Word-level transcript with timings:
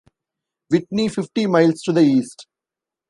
Whitney, 0.71 1.09
fifty 1.09 1.45
miles 1.45 1.83
to 1.83 1.91
the 1.91 1.99
East. 2.01 2.47